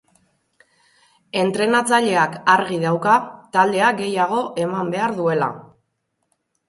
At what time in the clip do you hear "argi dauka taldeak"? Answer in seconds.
2.53-4.01